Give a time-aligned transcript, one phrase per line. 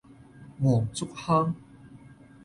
[0.59, 1.53] 黃竹坑